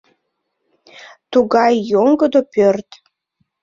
Тугай 1.31 1.73
йоҥгыдо 1.91 2.41
пӧрт! 2.53 2.89